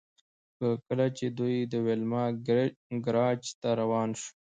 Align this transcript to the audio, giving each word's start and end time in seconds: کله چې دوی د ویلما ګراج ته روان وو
کله 0.87 1.05
چې 1.17 1.25
دوی 1.37 1.55
د 1.71 1.73
ویلما 1.85 2.23
ګراج 3.05 3.41
ته 3.61 3.69
روان 3.79 4.09
وو 4.17 4.25